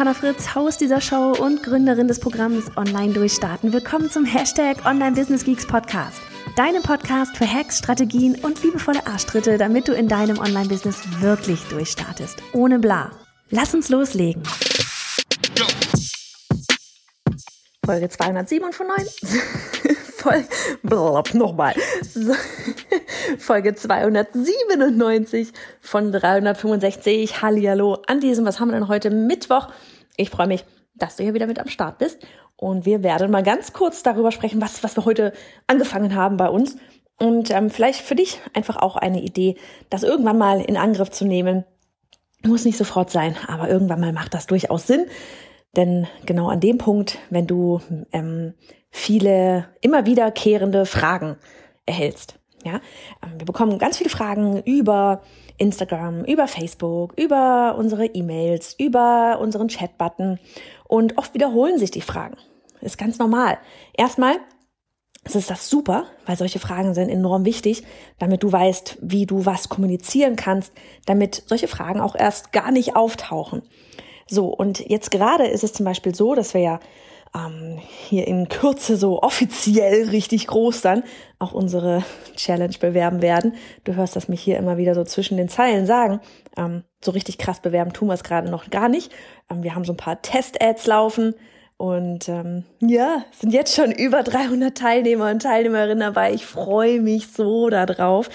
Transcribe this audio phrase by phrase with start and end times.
[0.00, 3.70] Johanna Fritz, Haus dieser Show und Gründerin des Programms Online Durchstarten.
[3.74, 6.22] Willkommen zum Hashtag Online Business Geeks Podcast.
[6.56, 12.38] Deinem Podcast für Hacks, Strategien und liebevolle Arschtritte, damit du in deinem Online-Business wirklich durchstartest.
[12.54, 13.10] Ohne bla.
[13.50, 14.42] Lass uns loslegen.
[17.84, 19.06] Folge 207 von 9.
[20.16, 20.48] Folge,
[20.82, 21.74] blub, nochmal.
[23.40, 27.42] Folge 297 von 365.
[27.42, 29.10] Hallihallo an diesem, was haben wir denn heute?
[29.10, 29.68] Mittwoch.
[30.16, 32.18] Ich freue mich, dass du hier wieder mit am Start bist.
[32.56, 35.32] Und wir werden mal ganz kurz darüber sprechen, was, was wir heute
[35.66, 36.76] angefangen haben bei uns.
[37.18, 39.56] Und ähm, vielleicht für dich einfach auch eine Idee,
[39.88, 41.64] das irgendwann mal in Angriff zu nehmen.
[42.46, 45.06] Muss nicht sofort sein, aber irgendwann mal macht das durchaus Sinn.
[45.76, 47.80] Denn genau an dem Punkt, wenn du
[48.12, 48.54] ähm,
[48.90, 51.36] viele immer wiederkehrende Fragen
[51.86, 52.80] erhältst, ja,
[53.22, 55.22] ähm, wir bekommen ganz viele Fragen über
[55.58, 60.38] Instagram, über Facebook, über unsere E-Mails, über unseren Chat-Button
[60.88, 62.36] und oft wiederholen sich die Fragen.
[62.80, 63.58] Ist ganz normal.
[63.92, 64.36] Erstmal
[65.22, 67.84] es ist das super, weil solche Fragen sind enorm wichtig,
[68.18, 70.72] damit du weißt, wie du was kommunizieren kannst,
[71.04, 73.62] damit solche Fragen auch erst gar nicht auftauchen.
[74.26, 76.80] So, und jetzt gerade ist es zum Beispiel so, dass wir ja
[77.34, 77.78] ähm,
[78.08, 81.04] hier in Kürze so offiziell richtig groß dann
[81.38, 82.02] auch unsere
[82.36, 83.54] Challenge bewerben werden.
[83.84, 86.20] Du hörst das mich hier immer wieder so zwischen den Zeilen sagen.
[86.56, 89.12] Ähm, so richtig krass bewerben tun wir es gerade noch gar nicht.
[89.50, 91.34] Ähm, wir haben so ein paar Test-Ads laufen
[91.76, 96.34] und ähm, ja, sind jetzt schon über 300 Teilnehmer und Teilnehmerinnen dabei.
[96.34, 98.28] Ich freue mich so darauf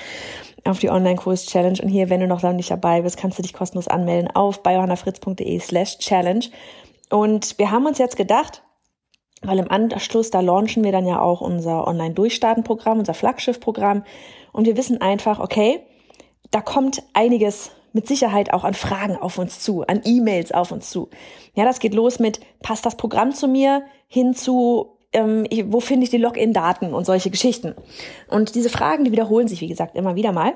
[0.63, 1.79] auf die Online-Kurs-Challenge.
[1.83, 5.59] Und hier, wenn du noch nicht dabei bist, kannst du dich kostenlos anmelden auf biohannafritz.de
[5.59, 6.45] slash challenge.
[7.11, 8.63] Und wir haben uns jetzt gedacht,
[9.47, 14.03] weil im Anschluss, da launchen wir dann ja auch unser Online-Durchstarten-Programm, unser Flaggschiff-Programm.
[14.51, 15.81] Und wir wissen einfach, okay,
[16.51, 20.89] da kommt einiges mit Sicherheit auch an Fragen auf uns zu, an E-Mails auf uns
[20.89, 21.09] zu.
[21.53, 26.03] Ja, das geht los mit, passt das Programm zu mir, hin zu, ähm, wo finde
[26.03, 27.73] ich die Login-Daten und solche Geschichten.
[28.29, 30.53] Und diese Fragen, die wiederholen sich, wie gesagt, immer wieder mal.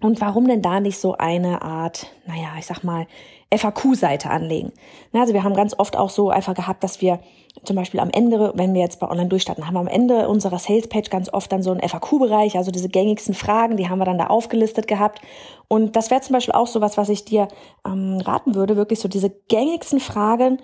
[0.00, 3.06] Und warum denn da nicht so eine Art, naja, ich sag mal,
[3.54, 4.72] FAQ-Seite anlegen?
[5.12, 7.18] Also wir haben ganz oft auch so einfach gehabt, dass wir
[7.64, 10.58] zum Beispiel am Ende, wenn wir jetzt bei Online durchstarten, haben wir am Ende unserer
[10.58, 14.18] Sales-Page ganz oft dann so einen FAQ-Bereich, also diese gängigsten Fragen, die haben wir dann
[14.18, 15.20] da aufgelistet gehabt.
[15.66, 17.48] Und das wäre zum Beispiel auch so was, was ich dir
[17.84, 20.58] ähm, raten würde, wirklich so diese gängigsten Fragen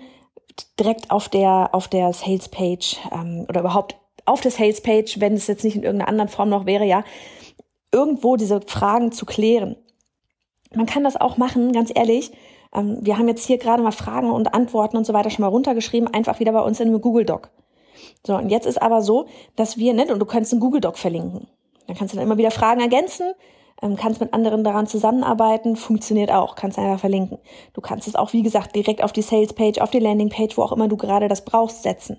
[0.79, 5.63] direkt auf der, auf der Sales-Page ähm, oder überhaupt auf der Sales-Page, wenn es jetzt
[5.63, 7.03] nicht in irgendeiner anderen Form noch wäre, ja,
[7.95, 9.77] irgendwo diese Fragen zu klären.
[10.75, 12.31] Man kann das auch machen, ganz ehrlich.
[12.73, 15.47] Ähm, wir haben jetzt hier gerade mal Fragen und Antworten und so weiter schon mal
[15.47, 17.49] runtergeschrieben, einfach wieder bei uns in einem Google Doc.
[18.27, 20.97] So, und jetzt ist aber so, dass wir, nicht, und du kannst einen Google Doc
[20.97, 21.47] verlinken.
[21.87, 23.33] Dann kannst du dann immer wieder Fragen ergänzen,
[23.85, 27.37] ähm, kannst mit anderen daran zusammenarbeiten, funktioniert auch, kannst einfach verlinken.
[27.73, 30.71] Du kannst es auch, wie gesagt, direkt auf die Sales-Page, auf die Landing-Page, wo auch
[30.71, 32.17] immer du gerade das brauchst, setzen.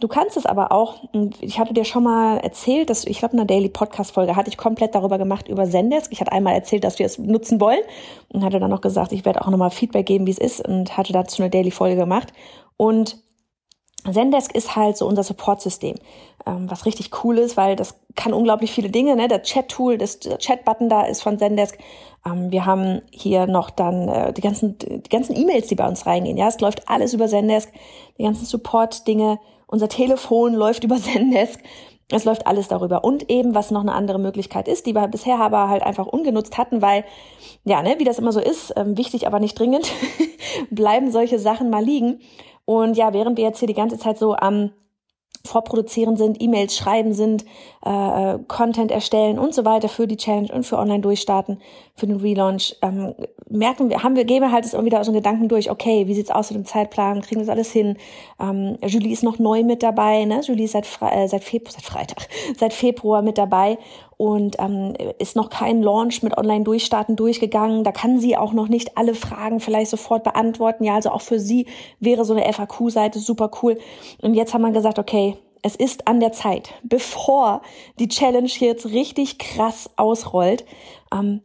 [0.00, 0.96] Du kannst es aber auch,
[1.40, 4.56] ich hatte dir schon mal erzählt, dass ich glaube, in einer Daily Podcast-Folge hatte ich
[4.56, 6.12] komplett darüber gemacht, über Zendesk.
[6.12, 7.82] Ich hatte einmal erzählt, dass wir es nutzen wollen
[8.32, 10.96] und hatte dann noch gesagt, ich werde auch nochmal Feedback geben, wie es ist und
[10.96, 12.32] hatte dazu eine Daily-Folge gemacht.
[12.76, 13.18] Und
[14.12, 15.96] Zendesk ist halt so unser Support-System,
[16.46, 19.16] ähm, was richtig cool ist, weil das kann unglaublich viele Dinge.
[19.16, 19.28] Ne?
[19.28, 21.78] Der Chat-Tool, das Chat-Button da ist von Zendesk.
[22.24, 26.06] Ähm, wir haben hier noch dann äh, die ganzen die ganzen E-Mails, die bei uns
[26.06, 26.36] reingehen.
[26.36, 27.72] Ja, es läuft alles über Zendesk.
[28.18, 29.38] Die ganzen Support-Dinge.
[29.66, 31.60] Unser Telefon läuft über Zendesk.
[32.12, 33.02] Es läuft alles darüber.
[33.02, 36.56] Und eben, was noch eine andere Möglichkeit ist, die wir bisher aber halt einfach ungenutzt
[36.56, 37.04] hatten, weil,
[37.64, 39.90] ja, ne, wie das immer so ist, ähm, wichtig, aber nicht dringend,
[40.70, 42.20] bleiben solche Sachen mal liegen.
[42.66, 44.72] Und ja, während wir jetzt hier die ganze Zeit so am
[45.46, 47.44] Vorproduzieren sind, E-Mails schreiben sind,
[47.84, 51.60] äh, Content erstellen und so weiter für die Challenge und für Online durchstarten,
[51.94, 53.14] für den Relaunch, ähm,
[53.48, 56.14] merken wir, haben wir, gehen wir halt irgendwie da so einen Gedanken durch, okay, wie
[56.14, 57.96] sieht's aus mit dem Zeitplan, kriegen wir das alles hin?
[58.40, 60.40] Ähm, Julie ist noch neu mit dabei, ne?
[60.40, 62.28] Julie ist seit, Fre äh, seit, Februar, seit Freitag,
[62.58, 63.78] seit Februar mit dabei
[64.16, 67.84] und ähm, ist noch kein Launch mit Online-Durchstarten durchgegangen.
[67.84, 70.84] Da kann sie auch noch nicht alle Fragen vielleicht sofort beantworten.
[70.84, 71.66] Ja, also auch für sie
[72.00, 73.78] wäre so eine FAQ-Seite super cool.
[74.22, 77.62] Und jetzt haben wir gesagt, okay, es ist an der Zeit, bevor
[77.98, 80.64] die Challenge jetzt richtig krass ausrollt,
[81.12, 81.42] ähm,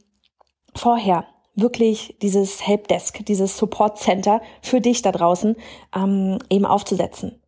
[0.74, 1.26] vorher
[1.62, 5.56] wirklich dieses Helpdesk, dieses Support Center für dich da draußen
[5.96, 7.40] ähm, eben aufzusetzen.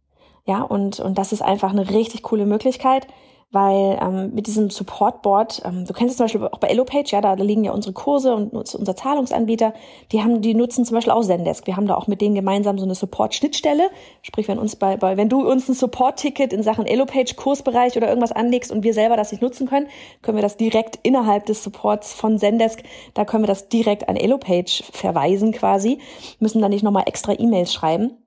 [0.46, 3.08] Ja, und, und das ist einfach eine richtig coole Möglichkeit
[3.54, 7.22] weil ähm, mit diesem Supportboard, ähm, du kennst es zum Beispiel auch bei Elopage, ja,
[7.22, 9.74] da, da liegen ja unsere Kurse und unser Zahlungsanbieter,
[10.12, 11.68] die haben, die nutzen zum Beispiel auch Zendesk.
[11.68, 13.90] Wir haben da auch mit denen gemeinsam so eine Support-Schnittstelle.
[14.24, 18.08] Sprich, wenn uns bei, bei wenn du uns ein Support-Ticket in Sachen Elopage Kursbereich oder
[18.08, 19.88] irgendwas anlegst und wir selber das nicht nutzen können,
[20.24, 22.82] können wir das direkt innerhalb des Supports von Zendesk,
[23.14, 26.00] da können wir das direkt an Elopage verweisen quasi,
[26.40, 28.18] müssen dann nicht nochmal extra E-Mails schreiben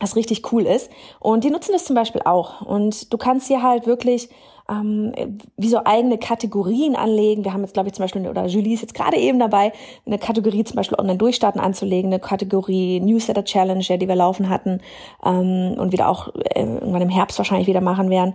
[0.00, 0.90] was richtig cool ist.
[1.20, 2.62] Und die nutzen das zum Beispiel auch.
[2.62, 4.28] Und du kannst hier halt wirklich
[4.68, 5.12] ähm,
[5.56, 7.44] wie so eigene Kategorien anlegen.
[7.44, 9.72] Wir haben jetzt, glaube ich, zum Beispiel, oder Julie ist jetzt gerade eben dabei,
[10.06, 14.80] eine Kategorie zum Beispiel Online-Durchstarten anzulegen, eine Kategorie Newsletter Challenge, ja, die wir laufen hatten
[15.24, 18.34] ähm, und wieder auch äh, irgendwann im Herbst wahrscheinlich wieder machen werden.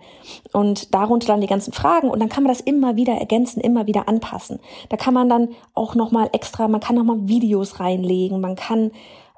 [0.53, 3.87] Und darunter dann die ganzen Fragen und dann kann man das immer wieder ergänzen, immer
[3.87, 4.59] wieder anpassen.
[4.89, 8.91] Da kann man dann auch nochmal extra, man kann nochmal Videos reinlegen, man kann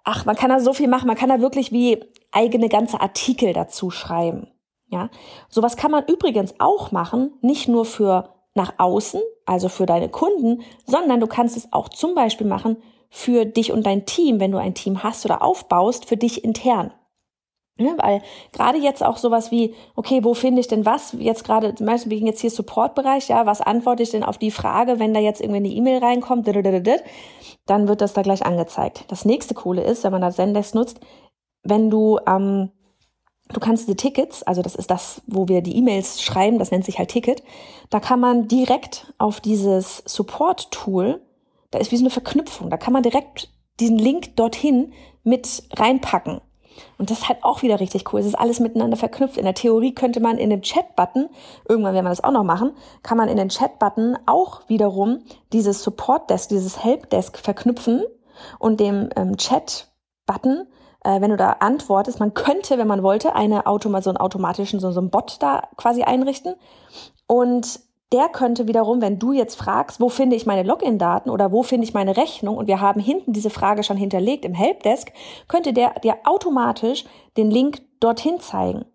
[0.03, 3.53] ach, man kann da so viel machen, man kann da wirklich wie eigene ganze Artikel
[3.53, 4.47] dazu schreiben.
[4.87, 5.09] Ja,
[5.47, 10.63] sowas kann man übrigens auch machen, nicht nur für nach außen, also für deine Kunden,
[10.85, 12.77] sondern du kannst es auch zum Beispiel machen
[13.09, 16.93] für dich und dein Team, wenn du ein Team hast oder aufbaust, für dich intern.
[17.77, 18.21] Ne, weil
[18.51, 21.15] gerade jetzt auch sowas wie, okay, wo finde ich denn was?
[21.17, 24.51] Jetzt gerade, zum Beispiel wegen jetzt hier Supportbereich, ja, was antworte ich denn auf die
[24.51, 29.05] Frage, wenn da jetzt irgendwie eine E-Mail reinkommt, dann wird das da gleich angezeigt.
[29.07, 30.99] Das nächste Coole ist, wenn man da Zendesk nutzt,
[31.63, 32.71] wenn du, ähm,
[33.49, 36.85] du kannst die Tickets, also das ist das, wo wir die E-Mails schreiben, das nennt
[36.85, 37.41] sich halt Ticket,
[37.89, 41.21] da kann man direkt auf dieses Support-Tool,
[41.71, 44.93] da ist wie so eine Verknüpfung, da kann man direkt diesen Link dorthin
[45.23, 46.41] mit reinpacken.
[46.97, 48.19] Und das ist halt auch wieder richtig cool.
[48.19, 49.37] Es ist alles miteinander verknüpft.
[49.37, 51.29] In der Theorie könnte man in dem Chat-Button,
[51.67, 52.73] irgendwann werden wir das auch noch machen,
[53.03, 55.23] kann man in den Chat-Button auch wiederum
[55.53, 58.03] dieses Support-Desk, dieses Help-Desk verknüpfen
[58.59, 60.67] und dem ähm, Chat-Button
[61.03, 64.79] äh, wenn du da antwortest, man könnte, wenn man wollte, eine Automa so einen automatischen,
[64.79, 66.55] so, so einen Bot da quasi einrichten.
[67.27, 67.79] Und
[68.11, 71.85] der könnte wiederum, wenn du jetzt fragst, wo finde ich meine Login-Daten oder wo finde
[71.85, 75.11] ich meine Rechnung und wir haben hinten diese Frage schon hinterlegt im Helpdesk,
[75.47, 77.05] könnte der dir automatisch
[77.37, 78.85] den Link dorthin zeigen.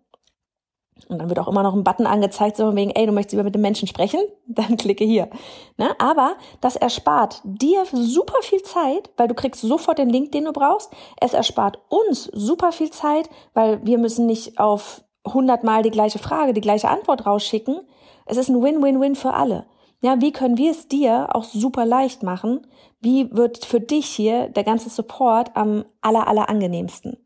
[1.09, 3.43] Und dann wird auch immer noch ein Button angezeigt, so wegen, ey, du möchtest lieber
[3.43, 4.19] mit dem Menschen sprechen?
[4.47, 5.29] Dann klicke hier.
[5.77, 5.89] Ne?
[5.99, 10.53] Aber das erspart dir super viel Zeit, weil du kriegst sofort den Link, den du
[10.53, 10.91] brauchst.
[11.21, 15.03] Es erspart uns super viel Zeit, weil wir müssen nicht auf
[15.33, 17.81] hundertmal die gleiche Frage, die gleiche Antwort rausschicken,
[18.25, 19.65] es ist ein Win-Win-Win für alle.
[20.01, 22.67] Ja, wie können wir es dir auch super leicht machen?
[22.99, 27.17] Wie wird für dich hier der ganze Support am aller, aller angenehmsten?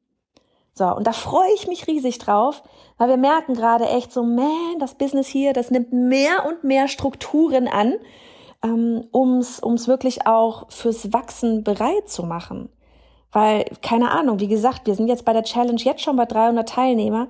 [0.73, 2.63] So, und da freue ich mich riesig drauf,
[2.97, 6.87] weil wir merken gerade echt so, man, das Business hier, das nimmt mehr und mehr
[6.87, 7.95] Strukturen an,
[8.63, 12.69] ähm, ums ums wirklich auch fürs Wachsen bereit zu machen.
[13.33, 16.67] Weil, keine Ahnung, wie gesagt, wir sind jetzt bei der Challenge jetzt schon bei 300
[16.67, 17.27] Teilnehmer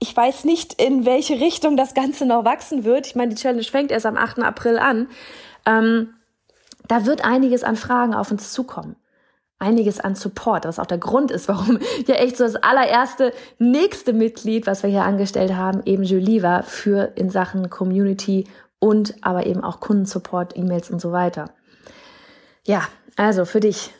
[0.00, 3.06] ich weiß nicht, in welche Richtung das Ganze noch wachsen wird.
[3.06, 4.40] Ich meine, die Challenge fängt erst am 8.
[4.40, 5.08] April an.
[5.66, 6.14] Ähm,
[6.86, 8.96] da wird einiges an Fragen auf uns zukommen.
[9.58, 14.12] Einiges an Support, was auch der Grund ist, warum ja echt so das allererste nächste
[14.12, 18.46] Mitglied, was wir hier angestellt haben, eben Julie war für in Sachen Community
[18.78, 21.50] und aber eben auch Kundensupport, E-Mails und so weiter.
[22.64, 22.86] Ja,
[23.16, 23.92] also für dich.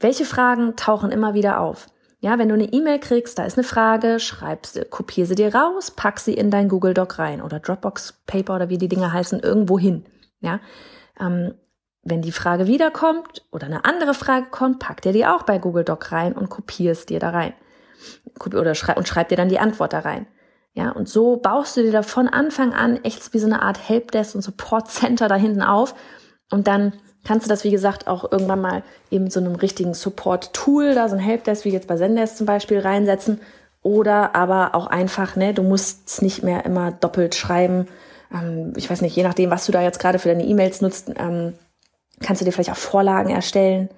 [0.00, 1.86] Welche Fragen tauchen immer wieder auf?
[2.22, 5.90] Ja, wenn du eine E-Mail kriegst, da ist eine Frage, schreibst, kopier sie dir raus,
[5.90, 9.40] pack sie in dein Google Doc rein oder Dropbox Paper oder wie die Dinge heißen,
[9.40, 10.04] irgendwo hin.
[10.38, 10.60] Ja,
[11.18, 11.54] ähm,
[12.04, 15.82] wenn die Frage wiederkommt oder eine andere Frage kommt, pack dir die auch bei Google
[15.82, 17.54] Doc rein und kopierst dir da rein.
[18.46, 20.28] Oder schreib, und schreib dir dann die Antwort da rein.
[20.74, 23.88] Ja, und so baust du dir da von Anfang an echt wie so eine Art
[23.88, 25.96] Helpdesk und Support Center da hinten auf
[26.52, 26.92] und dann
[27.24, 31.16] kannst du das, wie gesagt, auch irgendwann mal eben so einem richtigen Support-Tool, da so
[31.16, 33.40] ein Helpdesk wie jetzt bei Zendesk zum Beispiel reinsetzen.
[33.82, 37.88] Oder aber auch einfach, ne, du musst es nicht mehr immer doppelt schreiben.
[38.32, 41.10] Ähm, ich weiß nicht, je nachdem, was du da jetzt gerade für deine E-Mails nutzt,
[41.16, 41.54] ähm,
[42.20, 43.88] kannst du dir vielleicht auch Vorlagen erstellen.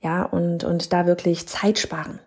[0.00, 2.18] Ja, und, und da wirklich Zeit sparen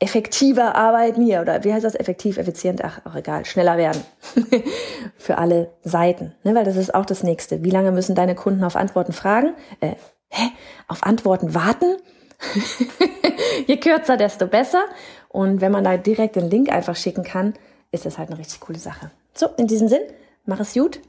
[0.00, 4.02] effektiver arbeiten hier oder wie heißt das effektiv, effizient, ach, auch egal, schneller werden
[5.16, 6.54] für alle Seiten, ne?
[6.54, 7.64] weil das ist auch das nächste.
[7.64, 9.54] Wie lange müssen deine Kunden auf Antworten fragen?
[9.80, 9.94] Äh,
[10.28, 10.50] hä?
[10.88, 11.96] Auf Antworten warten?
[13.66, 14.84] Je kürzer, desto besser.
[15.28, 17.54] Und wenn man da direkt den Link einfach schicken kann,
[17.90, 19.10] ist das halt eine richtig coole Sache.
[19.32, 20.02] So, in diesem Sinn,
[20.44, 21.00] mach es gut.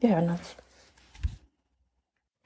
[0.00, 0.56] Wir hören uns.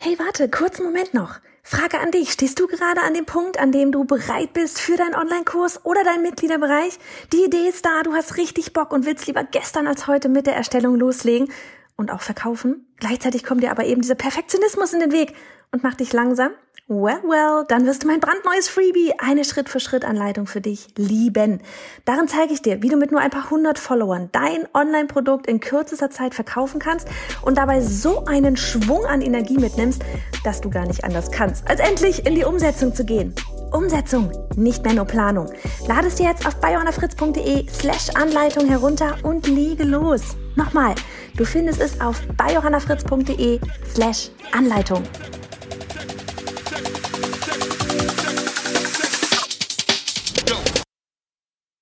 [0.05, 1.37] Hey, warte, kurzen Moment noch.
[1.63, 2.33] Frage an dich.
[2.33, 6.03] Stehst du gerade an dem Punkt, an dem du bereit bist für deinen Online-Kurs oder
[6.03, 6.99] deinen Mitgliederbereich?
[7.33, 10.49] Die Idee ist da, du hast richtig Bock und willst lieber gestern als heute mit
[10.49, 11.53] der Erstellung loslegen
[11.97, 12.87] und auch verkaufen.
[12.99, 15.35] Gleichzeitig kommt dir aber eben dieser Perfektionismus in den Weg
[15.71, 16.53] und mach dich langsam?
[16.89, 21.63] Well, well, dann wirst du mein brandneues Freebie, eine Schritt-für-Schritt-Anleitung für dich, lieben.
[22.05, 25.61] Darin zeige ich dir, wie du mit nur ein paar hundert Followern dein Online-Produkt in
[25.61, 27.09] kürzester Zeit verkaufen kannst
[27.41, 30.03] und dabei so einen Schwung an Energie mitnimmst,
[30.45, 33.35] dass du gar nicht anders kannst, als endlich in die Umsetzung zu gehen.
[33.73, 35.51] Umsetzung, nicht mehr nur Planung.
[35.87, 40.23] Lade es dir jetzt auf biohannafritz.de slash Anleitung herunter und lege los.
[40.57, 40.95] Nochmal,
[41.37, 43.61] du findest es auf biohannafritz.de
[43.95, 45.03] slash Anleitung.